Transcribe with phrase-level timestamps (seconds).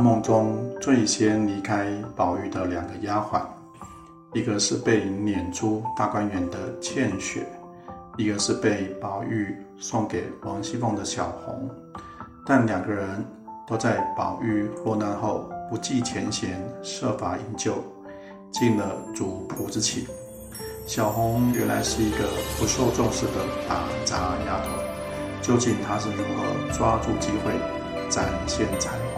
[0.00, 3.42] 梦中最先离开宝玉的两个丫鬟，
[4.32, 7.46] 一个是被撵出大观园的倩雪，
[8.16, 11.68] 一个是被宝玉送给王熙凤的小红。
[12.46, 13.24] 但两个人
[13.66, 17.74] 都在宝玉落难后不计前嫌，设法营救，
[18.50, 20.06] 进了主仆之情。
[20.86, 22.24] 小红原来是一个
[22.58, 23.32] 不受重视的
[23.68, 24.70] 打杂丫头，
[25.42, 27.52] 究竟她是如何抓住机会
[28.08, 29.09] 展现才华，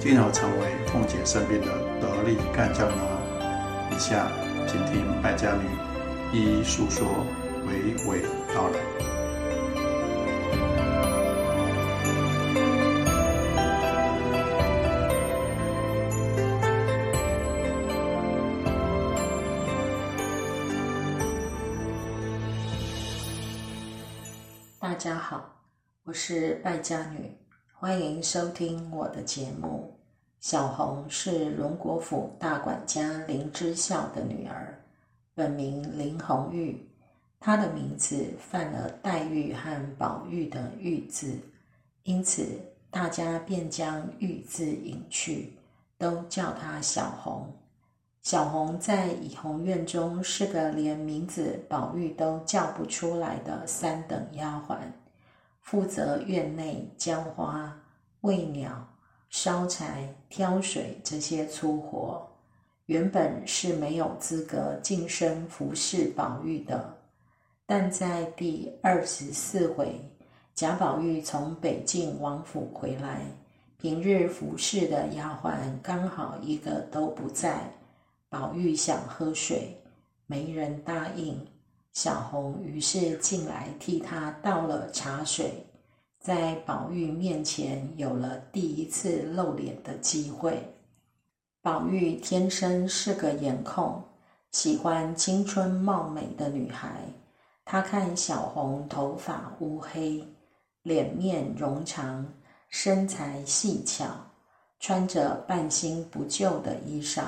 [0.00, 1.66] 进而成为凤姐身边的
[2.00, 3.02] 得力干将呢？
[3.92, 4.32] 以下
[4.66, 5.68] 请听败家女
[6.32, 7.06] 一一诉说，
[7.66, 8.22] 娓娓
[8.54, 8.80] 道来。
[24.80, 25.62] 大家好，
[26.04, 27.36] 我是败家女，
[27.82, 29.90] 欢迎收听我的节目。
[30.38, 34.78] 小红是荣国府大管家林之孝的女儿，
[35.34, 36.86] 本名林红玉。
[37.38, 41.38] 她的名字犯了黛玉和宝玉的玉字，
[42.02, 42.44] 因此
[42.90, 45.54] 大家便将玉字隐去，
[45.96, 47.50] 都叫她小红。
[48.20, 54.76] 小红在怡红院中是个连名字宝玉都叫不出来的三等丫鬟，
[55.60, 57.76] 负责院内浇花、
[58.22, 58.86] 喂鸟、
[59.28, 62.26] 烧柴、挑水这些粗活。
[62.86, 66.98] 原本是没有资格晋升服侍宝玉的，
[67.64, 70.00] 但在第二十四回，
[70.56, 73.20] 贾宝玉从北境王府回来，
[73.78, 77.72] 平日服侍的丫鬟刚好一个都不在。
[78.28, 79.80] 宝玉想喝水，
[80.26, 81.46] 没人答应。
[81.92, 85.66] 小红于是进来替他倒了茶水，
[86.20, 90.62] 在宝玉面前有了第一次露脸的机会。
[91.62, 94.02] 宝玉天生是个颜控，
[94.52, 97.02] 喜欢青春貌美的女孩。
[97.64, 100.24] 他看小红头发乌黑，
[100.82, 102.26] 脸面容长，
[102.68, 104.06] 身材细巧，
[104.78, 107.24] 穿着半新不旧的衣裳。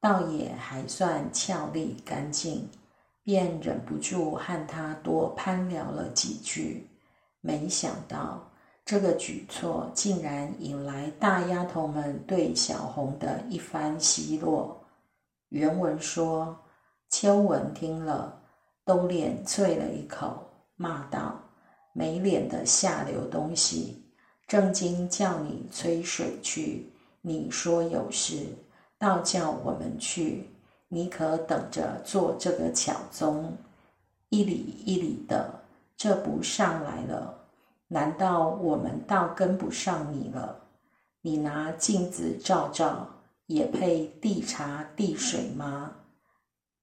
[0.00, 2.68] 倒也还算俏丽干净，
[3.24, 6.88] 便忍不住和他多攀聊了几句。
[7.40, 8.50] 没想到
[8.84, 14.84] 这个举措竟然引来大丫头们对小红的一番奚落。
[15.48, 16.56] 原文说
[17.10, 18.42] ：“秋文听了，
[18.84, 21.40] 都脸啐了一口，骂道
[21.92, 24.04] ：‘没脸的下流东西！
[24.46, 28.46] 正经叫你催水去，你说有事。’”
[28.98, 30.48] 倒叫我们去，
[30.94, 33.56] 你可等着做这个巧宗，
[34.28, 35.50] 一里一里的，
[35.96, 37.34] 这不上来了，
[37.88, 40.54] 难道我们倒跟不上你了？
[41.22, 43.08] 你拿镜子照照，
[43.46, 45.92] 也配递茶递水吗？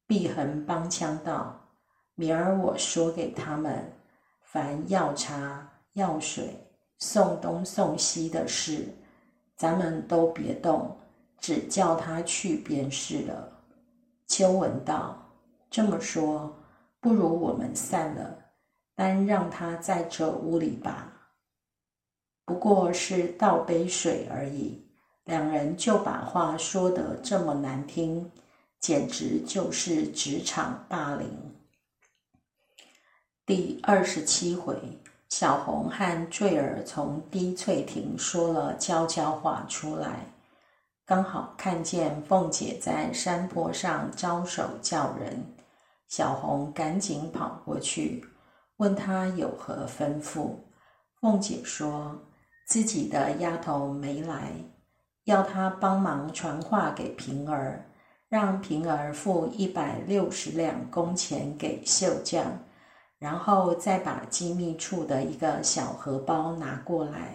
[0.07, 1.55] 碧痕帮腔道
[2.17, 3.93] ：“明儿我说给他们，
[4.41, 6.49] 凡要茶要水、
[6.97, 8.87] 送东送西的事，
[9.55, 10.97] 咱们都别动。”
[11.39, 13.58] 只叫他去便是了。
[14.29, 15.17] 秋文道
[15.71, 16.55] ：“这么说，
[17.01, 18.37] 不如我们散了，
[18.95, 21.11] 单让他在这屋里吧。
[22.45, 24.87] 不过是倒杯水而已，
[25.25, 28.31] 两人就把话说得这么难听，
[28.79, 31.27] 简直就是职场霸凌。”
[33.47, 34.77] 第二十七回，
[35.27, 40.19] 小红和坠儿从滴翠亭说了悄悄话出来。
[41.09, 45.43] 刚好看见凤姐在山坡上招手叫人，
[46.07, 48.23] 小红赶紧跑过去，
[48.77, 50.51] 问她有何吩咐。
[51.19, 52.15] 凤姐说
[52.67, 54.51] 自己的丫头没来，
[55.23, 57.83] 要她帮忙传话给平儿，
[58.27, 62.45] 让平儿付一百六十两工钱给绣匠，
[63.17, 67.33] 然后再把机密处的一个小荷包拿过来。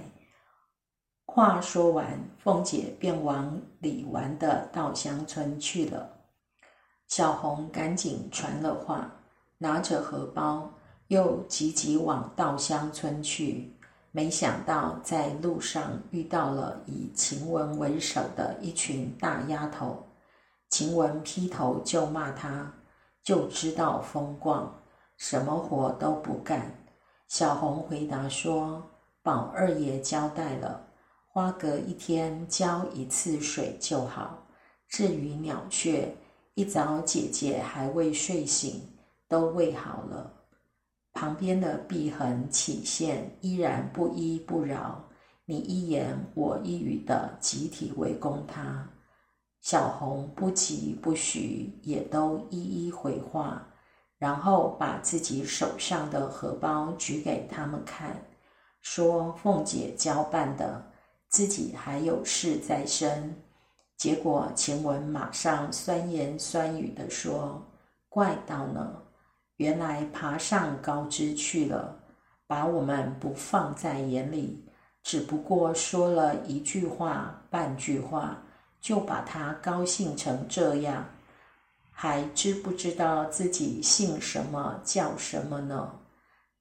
[1.34, 2.06] 话说完，
[2.38, 6.08] 凤姐便往李纨的稻香村去了。
[7.08, 9.10] 小红赶紧传了话，
[9.58, 10.70] 拿着荷包，
[11.08, 13.76] 又急急往稻香村去。
[14.12, 20.06] 没想到在路上遇到了以晴雯为首的一群大丫头。
[20.70, 22.72] 晴雯劈头就骂她，
[23.24, 24.72] 就知道风光，
[25.16, 26.72] 什么活都不干。
[27.26, 28.88] 小红回答说
[29.20, 30.80] ：“宝二爷交代了。”
[31.34, 34.46] 花隔一天浇一次水就好。
[34.86, 36.14] 至于鸟雀，
[36.54, 38.80] 一早姐姐还未睡醒，
[39.26, 40.32] 都喂好了。
[41.12, 45.04] 旁边的碧痕起线依然不依不饶，
[45.44, 48.88] 你一言我一语的集体围攻他。
[49.60, 53.66] 小红不疾不徐，也都一一回话，
[54.18, 58.24] 然后把自己手上的荷包举给他们看，
[58.82, 60.92] 说：“凤姐交办的，
[61.34, 63.34] 自己还有事在身。”
[63.98, 67.60] 结果晴雯马上酸言酸语的说
[68.08, 69.02] ：“怪到呢，
[69.56, 71.98] 原来爬上高枝去了，
[72.46, 74.64] 把我们不放在眼里，
[75.02, 78.40] 只不过说了一句话半句话。”
[78.84, 81.06] 就把他高兴成这样，
[81.90, 85.90] 还知不知道自己姓什么叫什么呢？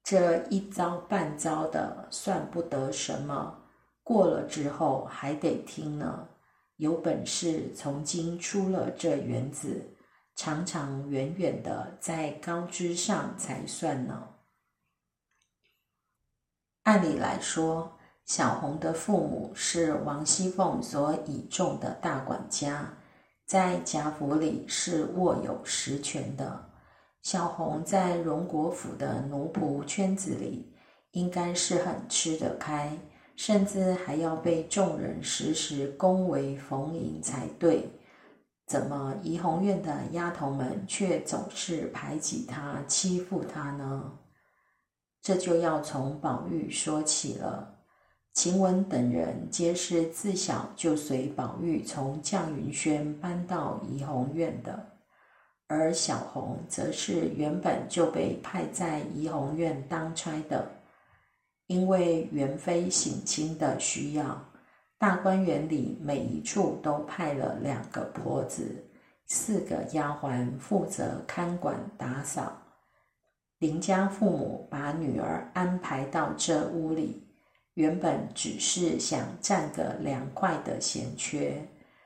[0.05, 3.62] 这一遭半遭的，算不得什么。
[4.03, 6.27] 过了之后还得听呢。
[6.75, 9.81] 有本事从今出了这园子，
[10.35, 14.29] 长长远远的在高枝上才算呢。
[16.83, 17.97] 按理来说。
[18.25, 22.93] 小红的父母是王熙凤所倚重的大管家，
[23.45, 26.69] 在贾府里是握有实权的。
[27.21, 30.73] 小红在荣国府的奴仆圈子里，
[31.11, 32.97] 应该是很吃得开，
[33.35, 37.89] 甚至还要被众人时时恭维逢迎才对。
[38.65, 44.11] 怎么怡红院的丫头们却总是排挤她、欺负她呢？
[45.21, 47.75] 这就要从宝玉说起了。
[48.33, 54.91] 晴雯等人皆是自小就随宝玉从绛云轩搬到怡红院的，
[55.67, 60.67] 而小红则是原本就被派在怡红院当差的。
[61.73, 64.39] 因为元妃省亲的需要，
[64.99, 68.85] 大观园里每一处都派了两个婆子、
[69.25, 72.55] 四个丫鬟负责看管打扫。
[73.57, 77.27] 林家父母把女儿安排到这屋里。
[77.73, 81.59] 原本只是想占个凉快的闲缺，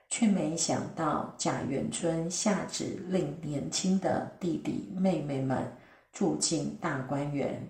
[0.07, 5.69] 却没想到贾元春下旨令年轻的弟弟妹妹们
[6.13, 7.61] 住进大观园，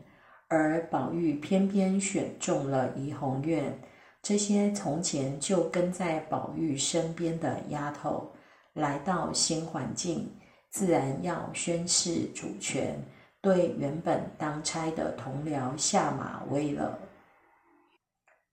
[0.47, 3.79] 而宝玉偏偏选中了怡红院。
[4.21, 8.31] 这些从前就跟在宝玉身边的丫头，
[8.73, 10.29] 来到新环境，
[10.69, 13.01] 自然要宣示主权，
[13.41, 16.99] 对原本当差的同僚下马威了。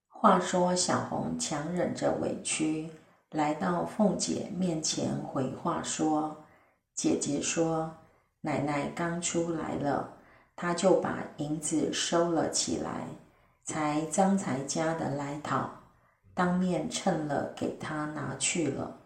[0.08, 2.88] 话说，小红强忍着委屈，
[3.30, 6.44] 来到凤姐面前回话说
[6.94, 7.92] ：“姐姐说，
[8.40, 10.13] 奶奶刚出来了，
[10.56, 13.06] 他就把银子收了起来，
[13.64, 15.70] 才张才家的来讨，
[16.34, 18.98] 当面称了给他拿去了。”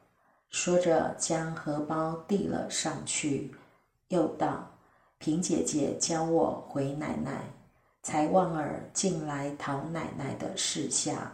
[0.50, 3.54] 说着，将荷包递了上去，
[4.08, 4.70] 又道
[5.18, 7.44] ：“平姐姐教我回奶奶。”
[8.00, 11.30] 才望儿进来讨奶奶的事下，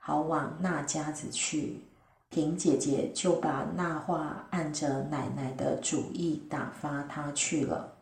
[0.00, 1.84] 好往那家子去。
[2.30, 7.95] 平姐姐就把那话按着奶奶的主意打发他去了。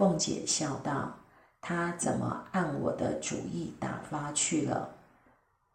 [0.00, 1.12] 凤姐笑道
[1.60, 4.88] ：“他怎么按我的主意打发去了？”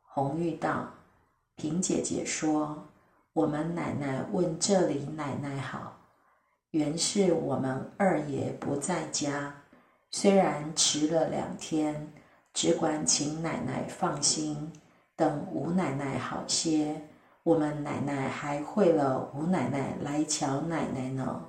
[0.02, 0.88] 红玉道
[1.56, 2.88] ：“平姐姐说，
[3.34, 5.96] 我们奶奶问这里奶奶好，
[6.72, 9.54] 原是我们二爷不在家。”
[10.10, 12.12] 虽然迟了两天，
[12.52, 14.74] 只管请奶奶放心，
[15.16, 17.00] 等吴奶奶好些，
[17.44, 21.46] 我们奶奶还会了吴奶奶来瞧奶奶呢。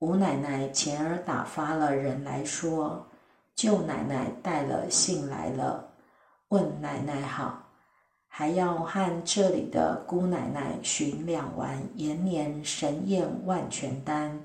[0.00, 3.06] 吴奶奶前儿打发了人来说，
[3.54, 5.90] 舅奶奶带了信来了，
[6.48, 7.62] 问奶奶好，
[8.26, 14.40] 还要和这里的姑奶奶寻两丸延年神验万全丹，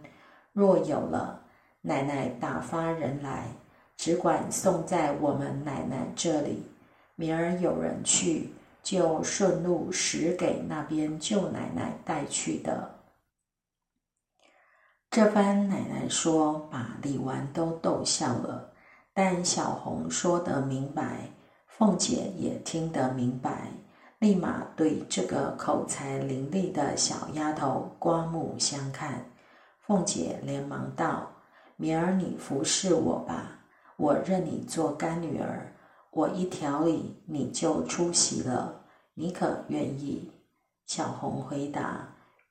[0.52, 1.40] 若有了。
[1.82, 3.46] 奶奶打发人来，
[3.96, 6.66] 只管送在我们奶奶这里。
[7.16, 8.50] 明儿有人去，
[8.84, 12.95] 就顺路使给那边舅奶奶带去的。
[15.16, 18.70] 这番奶奶说，把李纨都逗笑了。
[19.14, 21.30] 但小红说得明白，
[21.68, 23.70] 凤姐也听得明白，
[24.20, 29.24] 立马对这个口才伶俐的小丫头刮目相看。
[29.88, 31.32] 凤姐连忙道。
[31.78, 33.58] 明儿你服侍我吧，
[33.96, 35.74] 我认你做干女儿，
[36.12, 38.82] 我一调理你就出席了，
[39.14, 40.30] 你可愿意？
[40.86, 42.06] 小红回答：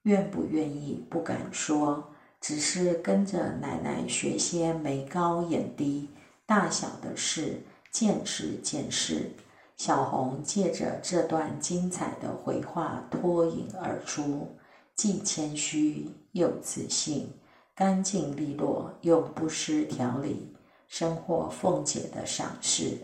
[0.05, 2.03] 愿不愿意不敢说，
[2.45, 6.11] 只是跟着奶奶学些眉高眼低、
[6.45, 7.59] 大小的事，
[7.91, 9.31] 见识见识。
[9.79, 14.47] 小红借着这段精彩的回话脱颖而出，
[14.95, 17.33] 既谦虚又自信。
[17.75, 20.55] 干净利落又不失条理，
[20.87, 22.99] 深获凤姐的赏识。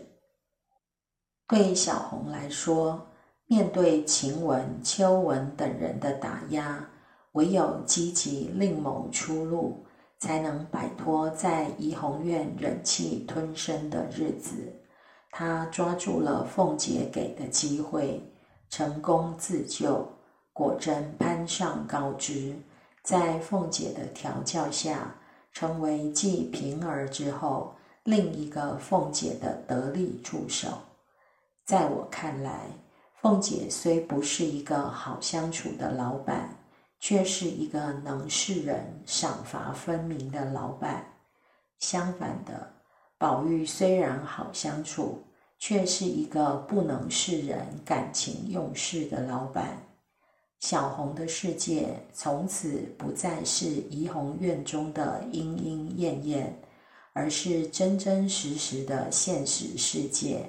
[1.47, 3.07] 对小红来说，
[3.47, 6.87] 面对晴雯、秋雯等人的打压，
[7.33, 9.85] 唯有积极另谋出路，
[10.19, 14.55] 才能摆脱在怡红院忍气吞声的日子。
[15.31, 18.21] 他抓住了凤姐给的机会，
[18.69, 20.05] 成功自救，
[20.51, 22.53] 果真攀上高枝。
[23.01, 25.15] 在凤姐的调教下，
[25.53, 27.73] 成为继平儿之后
[28.03, 30.67] 另一个凤姐的得力助手。
[31.65, 32.67] 在我看来，
[33.21, 36.57] 凤姐虽不是一个好相处的老板，
[37.01, 41.03] 却是一个能示人、赏罚分明的老板。
[41.79, 42.71] 相反的，
[43.17, 45.23] 宝玉虽然好相处，
[45.57, 49.81] 却是一个不能示人、感情用事的老板。
[50.59, 56.55] 小红的世界从此不再是怡红院中的莺莺燕燕，
[57.13, 60.45] 而是真真实实的现实世界。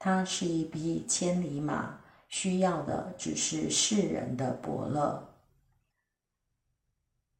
[0.00, 1.96] 它是一匹千里马，
[2.28, 5.28] 需要的只是世人的伯乐。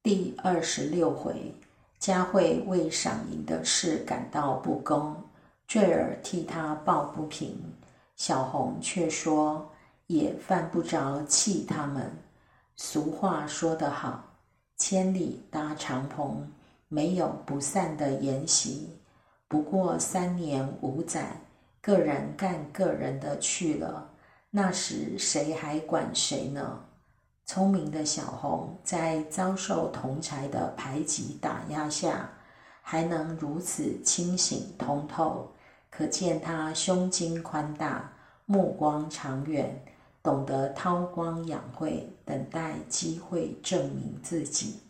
[0.03, 1.55] 第二十六回，
[2.01, 5.15] 佳慧为赏银的事感到不公，
[5.69, 7.57] 坠儿替他抱不平，
[8.17, 9.71] 小红却说
[10.09, 12.11] 也犯不着气他们。
[12.75, 14.25] 俗话说得好，
[14.77, 16.51] 千里搭长棚，
[16.89, 18.89] 没有不散的筵席。
[19.47, 21.37] 不过三年五载。
[21.81, 24.09] 个人干个人的去了，
[24.51, 26.79] 那时谁还管谁呢？
[27.45, 32.31] 聪明的小红在遭受同才的排挤打压下，
[32.81, 35.53] 还能如此清醒通透，
[35.91, 38.13] 可见她胸襟宽大，
[38.47, 39.85] 目光长远，
[40.23, 44.81] 懂得韬光养晦，等待机会证明自己。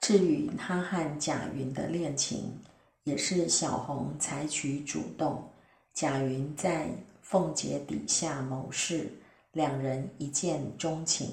[0.00, 2.58] 至于她和贾云的恋情，
[3.04, 5.50] 也是小红采取主动，
[5.92, 6.88] 贾云在
[7.20, 9.12] 凤姐底下谋事，
[9.52, 11.28] 两人一见钟情，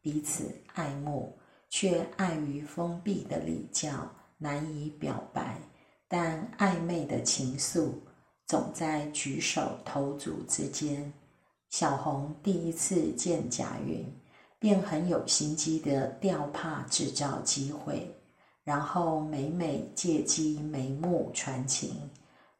[0.00, 1.36] 彼此爱慕，
[1.70, 3.90] 却碍于封闭的礼教，
[4.38, 5.58] 难以表白。
[6.06, 7.90] 但暧昧的情愫
[8.46, 11.12] 总在举手投足之间。
[11.70, 14.06] 小红第一次见贾云，
[14.58, 18.14] 便很有心机的吊帕制造机会。
[18.62, 21.96] 然后每每借机眉目传情，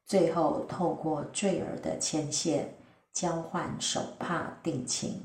[0.04, 2.74] 最后透过坠儿的牵线
[3.14, 5.22] 交换手帕定情。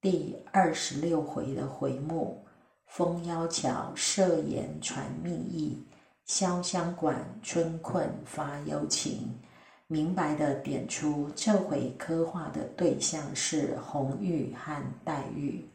[0.00, 2.46] 第二十六回的回目
[2.86, 5.82] “风妖桥设言传密意，
[6.24, 9.36] 潇湘馆春困发幽情”，
[9.88, 15.68] 明白的点出这回刻画的对象是红玉和黛玉，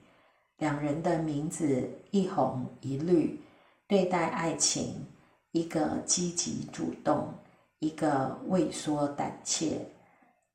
[0.58, 3.40] 两人的名字一红一绿。
[3.86, 5.06] 对待爱情，
[5.52, 7.34] 一个积极主动，
[7.80, 9.86] 一个畏缩胆怯。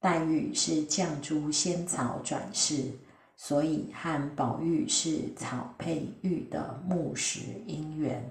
[0.01, 2.91] 黛玉是绛珠仙草转世，
[3.37, 8.23] 所以和宝玉是草配玉的木石姻缘；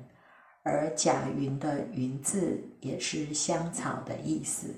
[0.63, 4.73] 而贾云的“云”字也是香草的意思，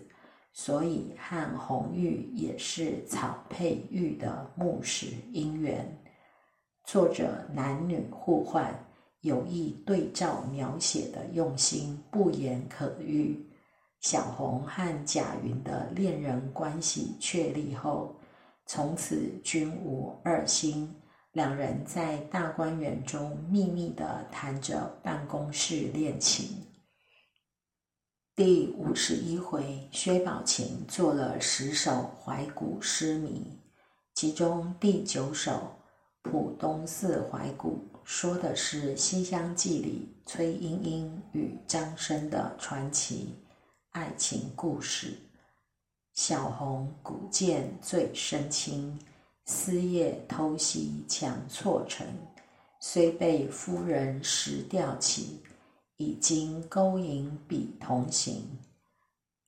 [0.52, 5.86] 所以和红玉也是草配玉的木石姻缘。
[6.86, 8.74] 作者男女互换。
[9.22, 13.49] 有意对照描写的用心不言可喻。
[14.02, 18.16] 小红和贾云的恋人关系确立后，
[18.66, 20.96] 从此均无二心。
[21.34, 26.66] 两人在大观园中秘密的谈着办公室恋情。
[28.36, 33.60] 第五十一回，薛宝琴做了十首怀古诗谜，
[34.16, 35.52] 其中第九首
[36.30, 37.78] 《浦东寺怀古》。
[38.04, 43.36] 说的是《西厢记》里崔莺莺与张生的传奇
[43.92, 45.18] 爱情故事。
[46.14, 49.00] 小红古剑最深情，
[49.46, 52.06] 思夜偷袭强错成。
[52.80, 55.40] 虽被夫人识吊起，
[55.98, 58.60] 已经勾引彼同行。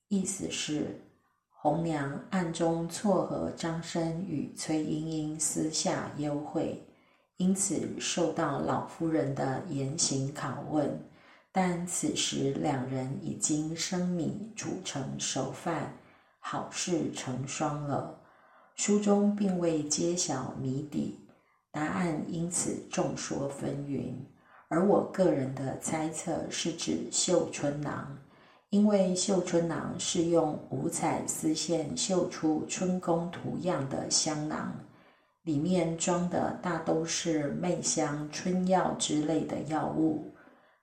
[0.08, 1.00] 意思是
[1.48, 6.82] 红娘暗中撮合张生与崔莺莺私下幽会。
[7.36, 11.00] 因此受到老夫人的严刑拷问，
[11.52, 15.92] 但此时两人已经生米煮成熟饭，
[16.38, 18.18] 好事成双了。
[18.74, 21.20] 书中并未揭晓谜底，
[21.70, 24.14] 答案因此众说纷纭。
[24.68, 28.16] 而我个人的猜测是指绣春囊，
[28.70, 34.74] 因为绣春囊是用五彩丝线绣出春宫图样的香囊。
[35.42, 40.31] 里面装的大都是媚香、春药之类的药物，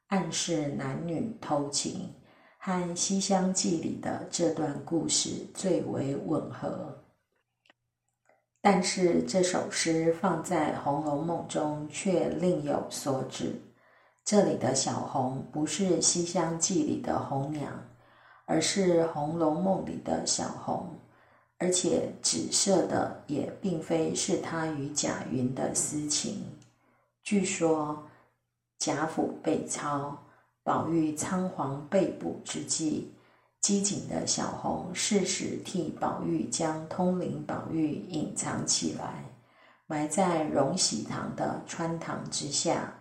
[0.10, 2.14] 暗示男女偷情。
[2.62, 7.02] 和《西厢记》里的这段故事最为吻合。
[8.60, 13.56] 但是这首诗放在《红楼梦》中却另有所指。
[14.26, 17.72] 这里的小红不是《西厢记》里的红娘，
[18.44, 21.00] 而是《红楼梦》里的小红，
[21.60, 26.44] 而且指涉的也并非是他与贾云的私情。
[27.24, 28.04] 据说
[28.80, 30.18] 贾府被抄，
[30.64, 33.12] 宝玉仓皇被捕之际。
[33.60, 39.26] 机警的小红适时替宝玉将通灵宝玉隐藏起来，
[39.86, 42.94] 埋在荣禧堂的穿堂之下，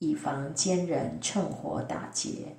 [0.00, 2.54] 以防奸人趁火打劫。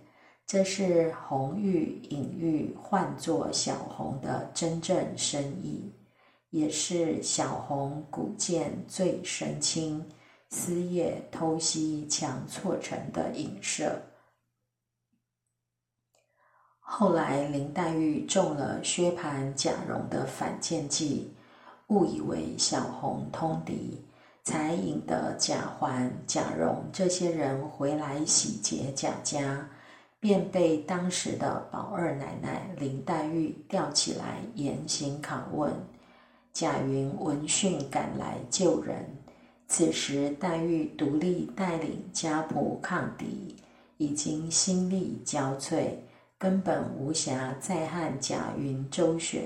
[0.48, 5.94] 这是红玉隐喻唤作小红的真正深意，
[6.50, 10.04] 也是小红古剑最深青，
[10.56, 14.00] 丝叶偷袭强错成的影射。
[16.80, 21.34] 后来，林黛玉中了薛蟠、贾蓉的反间计，
[21.88, 24.06] 误以为小红通敌，
[24.44, 29.68] 才引得贾环、贾蓉这些人回来洗劫贾家，
[30.20, 35.74] 便被当时的宝二奶奶林黛玉吊起来严刑拷问。
[36.54, 39.04] 贾云闻讯赶来救人，
[39.68, 43.56] 此时黛玉独立带领家仆抗敌，
[43.98, 45.88] 已经心力交瘁。
[46.38, 49.44] 根本无暇再和贾云周旋，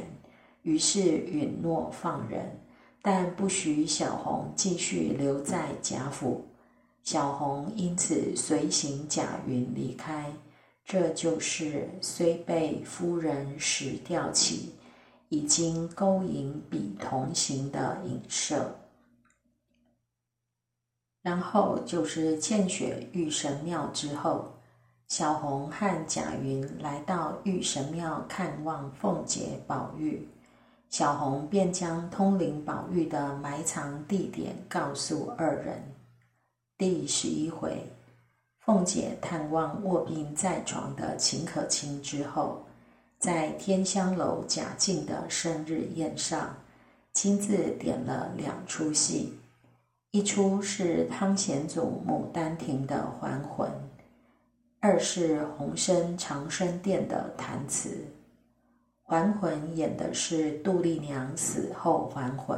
[0.64, 2.60] 于是允诺放人，
[3.04, 6.44] 但不许小红继续留在贾府。
[7.04, 10.34] 小红因此随行贾云离开，
[10.84, 14.74] 这就是虽被夫人使吊起，
[15.30, 18.76] 已经勾引彼同行的影射。
[21.22, 24.54] 然后就是见雪玉神庙之后。
[25.10, 30.28] 小红和贾云来到玉神庙看望凤姐、宝玉，
[30.90, 35.82] 小红便将通灵宝玉的埋藏地点告诉二人。
[36.78, 37.90] 第十一回，
[38.60, 42.66] 凤姐探望卧病在床的秦可卿之后，
[43.18, 46.54] 在天香楼贾静的生日宴上，
[47.14, 49.40] 亲自点了两出戏，
[50.12, 53.70] 一出是汤显祖《牡丹亭》的还魂。
[54.80, 58.06] 二是洪生长生殿的弹词，
[59.04, 62.58] 还魂演的是杜丽娘死后还魂，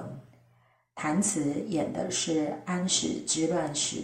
[0.94, 4.04] 弹词演的是安史之乱时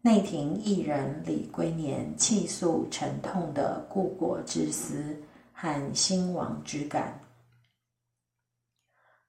[0.00, 5.16] 内廷艺人李龟年泣诉沉痛的故国之思
[5.52, 7.18] 和兴亡之感。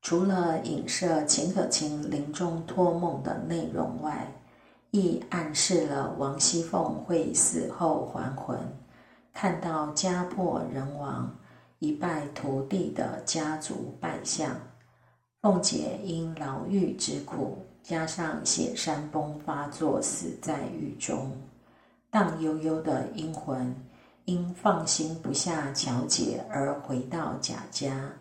[0.01, 4.27] 除了影射秦可卿临终托梦的内容外，
[4.91, 8.57] 亦暗示了王熙凤会死后还魂，
[9.33, 11.35] 看到家破人亡、
[11.79, 14.55] 一败涂地的家族败相。
[15.41, 21.31] 凤姐因牢狱之苦，加上血山崩发作，死在狱中。
[22.09, 23.75] 荡悠悠的阴魂，
[24.25, 28.11] 因放心不下巧姐而回到贾家。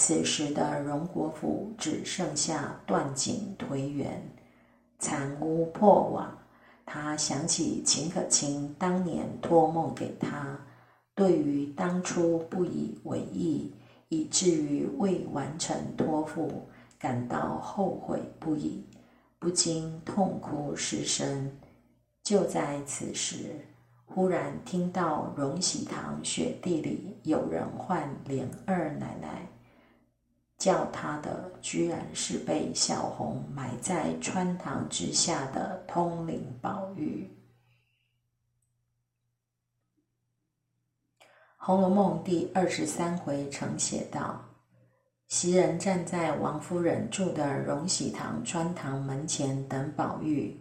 [0.00, 4.10] 此时的荣国府只剩下断井颓垣。
[4.98, 6.38] 残屋破瓦，
[6.86, 10.58] 他想起秦可卿当年托梦给他，
[11.14, 13.74] 对于当初不以为意，
[14.08, 16.66] 以至于未完成托付，
[16.98, 18.82] 感到后悔不已，
[19.38, 21.52] 不禁痛哭失声。
[22.22, 23.54] 就在此时，
[24.06, 29.46] 忽然听到荣禧堂雪地里有人唤莲二奶奶。
[30.60, 37.26] 叫他的居然是被小红埋在穿堂之下的通灵宝玉。
[41.56, 44.44] 《红楼梦》第二十三回曾写道：
[45.28, 50.60] 袭人站在王夫人住的荣禧堂穿堂门前等宝玉。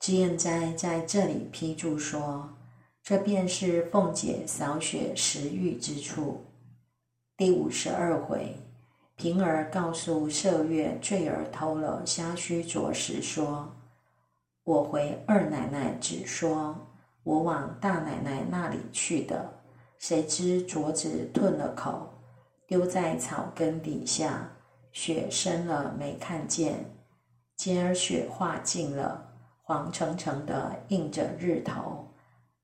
[0.00, 2.56] 脂砚斋在这里批注说
[3.04, 6.46] ：“这便是凤姐扫雪时遇之处。”
[7.36, 8.56] 第五十二回。
[9.18, 13.68] 平儿告诉麝月，坠儿偷了虾须镯时说
[14.62, 16.76] ：“我回二奶奶只说，
[17.24, 19.52] 我往大奶奶那里去的。
[19.98, 22.08] 谁知镯子吞了口，
[22.68, 24.48] 丢在草根底下，
[24.92, 26.76] 雪深了没看见。
[27.56, 29.20] 今儿雪化尽了，
[29.62, 32.06] 黄澄澄的映着日头，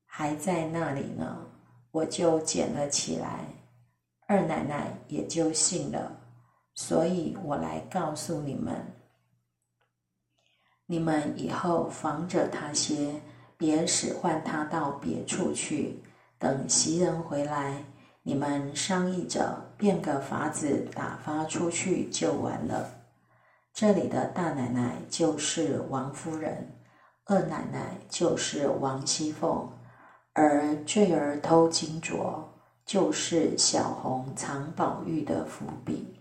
[0.05, 1.37] 还在那里呢。
[1.91, 3.41] 我就捡了起来，
[4.25, 6.09] 二奶奶也就信了。”
[6.75, 8.93] 所以我来告诉你们，
[10.85, 13.21] 你们以后防着他些，
[13.57, 16.03] 别使唤他到别处去。
[16.37, 17.85] 等袭人回来，
[18.23, 22.91] 你们商议着变个法子打发出去就完了。
[23.73, 26.71] 这里的大奶奶就是王夫人，
[27.23, 29.69] 二奶奶就是王熙凤，
[30.33, 32.43] 而坠儿偷金镯
[32.85, 36.19] 就是小红藏宝玉的伏笔。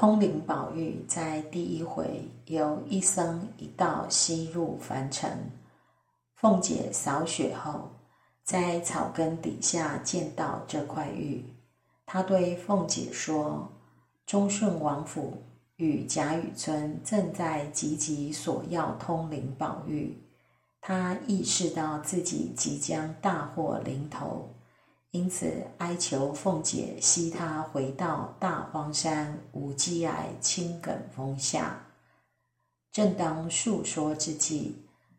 [0.00, 5.30] 通灵宝玉在第一回由一僧一道吸入凡尘。
[6.36, 7.86] 凤姐扫雪后，
[8.42, 11.44] 在草根底下见到这块玉，
[12.06, 13.70] 她对凤姐说
[14.24, 15.36] ：“忠顺王府
[15.76, 20.16] 与贾雨村正在积极索要通灵宝玉，
[20.80, 24.48] 他意识到自己即将大祸临头。”
[25.12, 31.84] 因此，哀求凤姐惜他回到大荒山无稽崖青埂峰下。
[32.92, 34.76] 正当述说之际，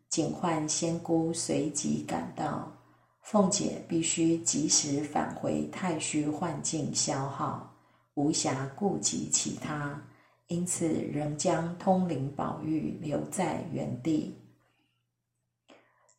[0.08, 2.72] 警幻仙姑随即赶到，
[3.20, 7.74] 凤姐必须及时返回太虚幻境消耗，
[8.14, 10.02] 无暇顾及其他，
[10.46, 14.38] 因此仍将通灵宝玉留在原地。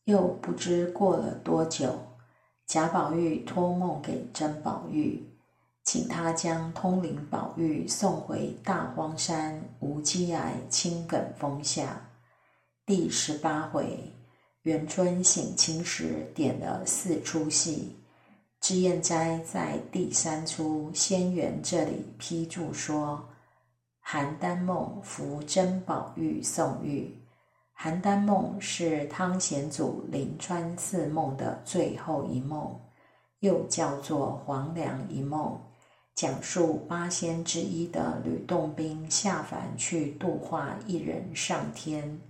[0.04, 1.98] 又不知过了多久。
[2.66, 5.24] 贾宝玉托梦给甄宝玉，
[5.84, 12.10] 请他将通灵宝玉送回大荒山无稽崖青埂峰下。
[12.86, 14.12] 第十八回，
[14.64, 17.96] 元春省亲时点了四出戏，
[18.60, 23.24] 脂砚斋在第三出仙缘这里批注说：
[24.06, 27.23] 邯郸梦扶甄宝玉送玉。
[27.84, 32.80] 邯郸梦是汤显祖临川四梦的最后一梦，
[33.42, 35.60] 又叫做黄粱一梦，
[36.16, 42.22] 讲述八仙之一的吕洞宾下凡去度化一人上天，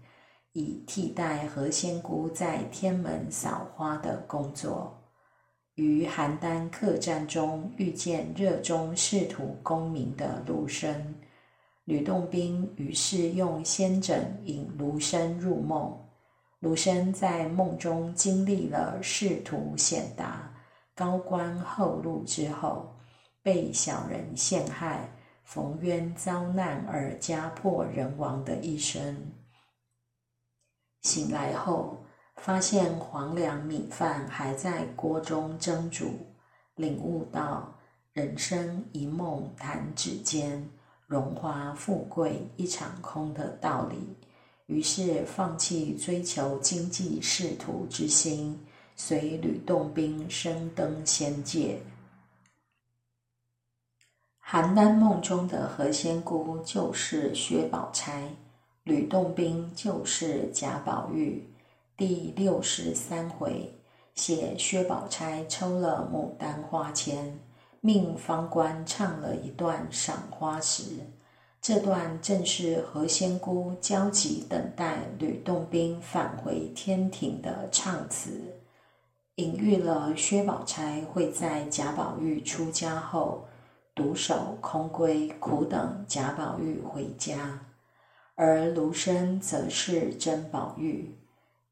[0.54, 5.04] 以替代何仙姑在天门扫花的工作。
[5.76, 11.13] 于邯郸客栈中遇见热衷仕途功名的陆生。
[11.86, 15.93] 吕洞宾于是用仙枕引卢生入梦，
[16.60, 20.50] 卢生在梦中经历了仕途显达、
[20.96, 22.96] 高官厚禄之后，
[23.41, 25.10] 被小人陷害、
[25.43, 29.17] 逢冤遭难而家破人亡的一生。
[31.02, 31.98] 醒来后，
[32.38, 36.13] 发现黄粱米饭还在锅中蒸煮，
[36.76, 37.78] 领悟到
[38.13, 40.65] 人生一梦弹指间。
[41.13, 43.97] 荣华富贵一场空的道理，
[44.65, 48.60] 于是放弃追求经济仕途之心，
[48.95, 51.80] 随吕洞宾升登仙界。
[54.43, 58.28] 邯郸梦中的何仙姑就是薛宝钗，
[58.82, 61.47] 吕洞宾就是贾宝玉。
[61.95, 63.71] 第六十三回
[64.15, 67.39] 写薛宝钗抽了牡丹花签。
[67.86, 70.84] 命方官唱了一段赏花时，
[71.62, 78.56] 这段正是何仙姑焦急等待吕洞宾返回天庭的唱词，
[79.36, 83.46] 隐喻了薛宝钗会在贾宝玉出家后
[83.93, 87.65] 独守空闺，苦等贾宝玉回家，
[88.36, 91.13] 而卢生则是甄宝玉。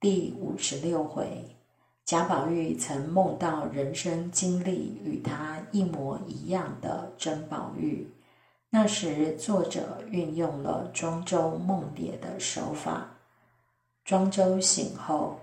[0.01, 1.55] 第五十六回。
[2.05, 8.05] 贾宝玉曾梦到人生经历与他一模一样的甄宝玉，
[8.69, 13.07] 那时作者运用了庄周梦蝶的手法。
[14.03, 15.39] 庄周醒后，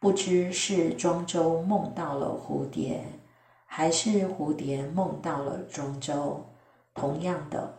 [0.00, 3.04] 不知是庄周梦到了蝴蝶，
[3.66, 6.44] 还是蝴蝶梦到了庄周。
[6.94, 7.74] 同样的，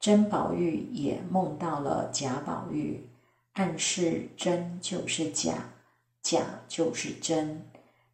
[0.00, 3.08] 甄宝玉也梦到了贾宝玉，
[3.52, 5.54] 暗示真就是假。
[6.22, 7.60] 假就是真，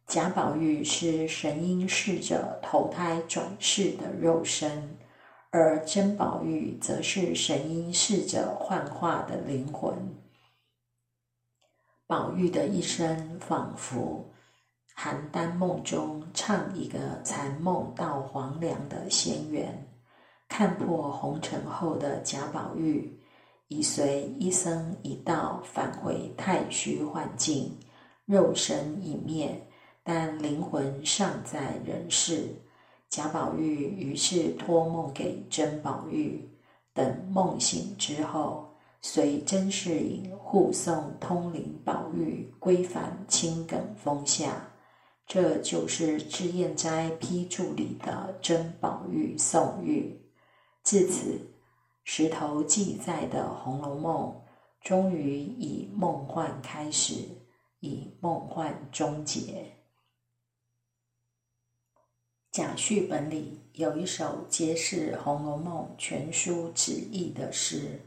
[0.07, 4.97] 贾宝玉是神瑛侍者投胎转世的肉身，
[5.51, 9.93] 而甄宝玉则是神瑛侍者幻化的灵魂。
[12.07, 14.27] 宝玉的一生仿佛
[14.97, 19.87] 邯郸梦中唱一个残梦到黄粱的仙缘，
[20.47, 23.15] 看破红尘后的贾宝玉，
[23.67, 27.77] 已随一僧一道返回太虚幻境。
[28.29, 29.59] 肉身已灭，
[30.03, 32.45] 但灵魂尚在人世。
[33.09, 36.47] 贾宝玉于是托梦给甄宝玉，
[36.93, 38.69] 等梦醒之后，
[39.01, 44.63] 随甄士隐护送通灵宝玉归返青埂峰下。
[45.25, 50.15] 这就是脂砚斋批注里的甄宝玉送玉。
[50.83, 51.41] 自此，
[52.03, 54.31] 石头记载的《红楼梦》
[54.87, 57.15] 终于以梦幻开始。
[57.79, 59.75] 以梦幻终结。
[62.51, 68.01] 甲序本里有一首揭示《红楼梦》全书旨意的诗：“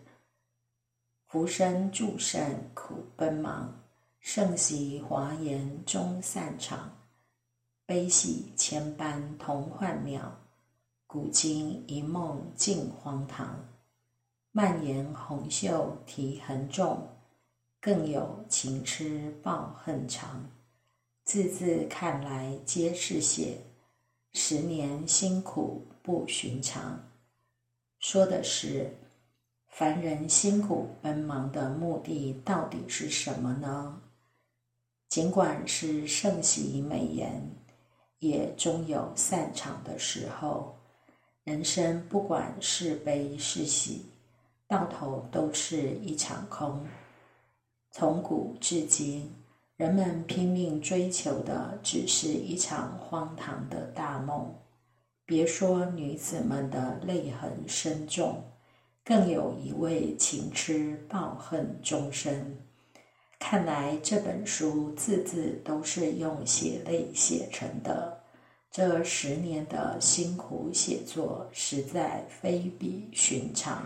[1.29, 2.41] 浮生祝圣
[2.75, 3.73] 苦奔忙，
[4.19, 6.99] 盛习华颜终散场。
[7.87, 10.23] 悲喜千般同幻渺，
[11.07, 13.65] 古今一梦尽荒唐。
[14.51, 17.09] 蔓延红袖啼痕重，
[17.83, 20.49] 更有情痴报恨长。
[21.25, 23.59] 字字看来皆是血。”
[24.35, 26.99] 十年辛苦不寻常，
[27.99, 28.97] 说的是
[29.69, 34.01] 凡人辛苦奔忙的目的到底是什么呢？
[35.09, 37.51] 尽管是盛喜美颜，
[38.21, 40.79] 也终有散场的时候。
[41.45, 44.07] 人生不管是悲是喜，
[44.69, 46.87] 到头都是一场空。
[47.93, 49.31] 从古至今。
[49.77, 54.55] 人们拼命追求的只是一场荒唐的大梦，
[55.27, 58.45] 别说女子们的泪痕深重，
[59.05, 62.57] 更有一位情痴抱恨终身。
[63.39, 68.21] 看来这本书字字都是用血泪写成的，
[68.71, 73.85] 这十年的辛苦写作实在非比寻常。